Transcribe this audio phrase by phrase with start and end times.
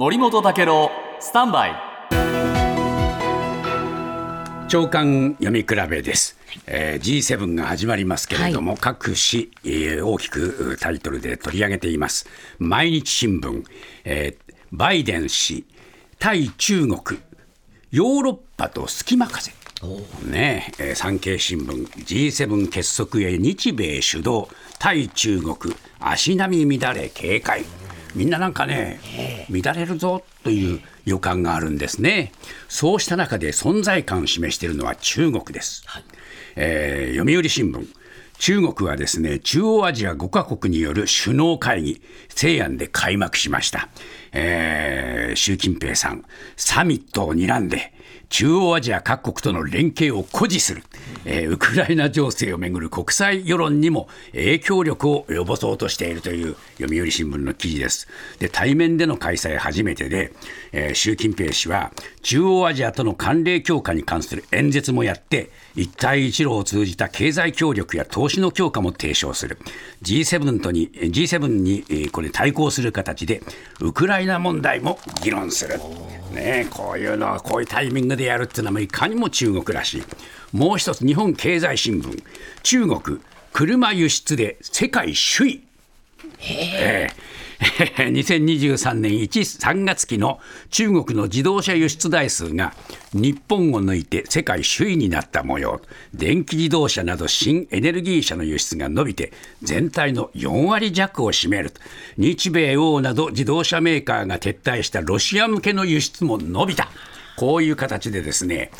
[0.00, 1.72] 森本武郎スタンバイ。
[4.66, 12.26] 長官読み比べです、えー G7 が始まりますけれども、各紙、えー大きくタイトルで取り上げています。
[12.58, 13.62] 毎日新聞、
[14.04, 15.66] えーバイデン氏
[16.18, 17.20] 対中国。
[17.90, 19.52] ヨーロッパと隙間風。
[20.24, 21.86] ねえー産経新聞。
[22.06, 24.48] G7 結束へ日米主導。
[24.78, 25.74] 対中国。
[25.98, 27.66] 足並み乱れ警戒
[28.14, 29.00] みんななんかね
[29.50, 32.32] 乱れるぞという予感があるんですね。
[32.68, 35.84] そうした中で存在感を示しているのは中国です、
[36.56, 37.86] えー読売新聞
[38.40, 43.90] 中国はですね中央アジア5カ国による首脳会議西安で開幕しました、
[44.32, 46.24] えー習近平さん
[46.56, 47.92] サミットを睨んで
[48.30, 50.82] 中央アジア各国との連携を誇示する、
[51.24, 58.08] えーウクライナ情勢をめぐる国際世論にも影響力を及ぼそうとしているという読売新聞の記事です。
[58.38, 60.32] で対面での開催初めてで、
[60.72, 69.58] えー習近平氏は中央アジアとの関連強化に関する演説もやって一帯一路を通じた経済協力や投資の強化も提唱する。
[70.02, 73.42] G7 とに G7 にえーこれ対抗する形で
[73.80, 75.78] ウクライナ問題も議論する、
[76.32, 80.02] ねえ、こういうのはこういうタイミングでやるっていうのもいかにも中国らしい。
[80.52, 82.22] もう一つ日本経済新聞。
[82.62, 83.20] 中国
[83.52, 85.64] 車輸出で世界首位。
[86.40, 92.72] ええ 2023年1、3月期の中国の自動車輸出台数が
[93.12, 95.82] 日本を抜いて世界首位になった模様。
[96.14, 101.72] 電気自動車など新エネルギー車の輸出が伸びて全体の4割弱を占める。
[102.16, 106.88] 日米欧など自動車メーカーが撤退したロシア向けの輸出も伸びた。
[107.36, 108.70] こういう形でですね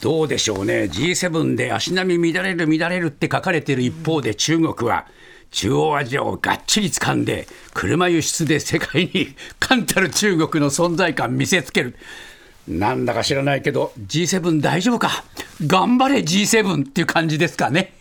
[0.00, 0.84] どうでしょうね。
[0.92, 5.06] G7 で足並み乱れる乱れるって書かれている一方で中国は
[5.50, 11.96] 中央アジアをがっちり掴んで車輸出で世界に冠たる中国の存在感見せつける
[12.68, 15.24] なんだか知らないけど G7 大丈夫か？
[15.66, 17.92] 頑張れ G7 っていう感じですかね。